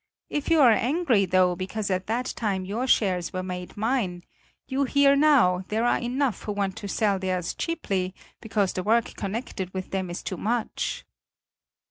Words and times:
If 0.31 0.49
you 0.49 0.61
are 0.61 0.71
angry, 0.71 1.25
though, 1.25 1.55
because 1.55 1.91
at 1.91 2.07
that 2.07 2.33
time 2.35 2.65
your 2.65 2.87
shares 2.87 3.31
were 3.33 3.43
made 3.43 3.77
mine 3.77 4.23
you 4.65 4.85
hear 4.85 5.15
now, 5.15 5.63
there 5.67 5.85
are 5.85 5.99
enough 5.99 6.41
who 6.41 6.53
want 6.53 6.75
to 6.77 6.87
sell 6.87 7.19
theirs 7.19 7.53
cheaply, 7.53 8.15
because 8.41 8.73
the 8.73 8.81
work 8.81 9.13
connected 9.15 9.71
with 9.75 9.91
them 9.91 10.09
is 10.09 10.23
too 10.23 10.37
much." 10.37 11.05